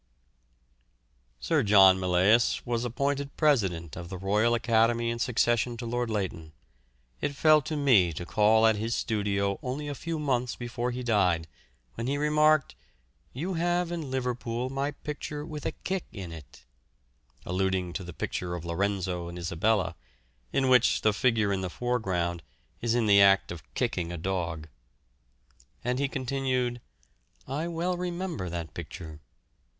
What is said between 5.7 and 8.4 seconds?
to Lord Leighton. It fell to me to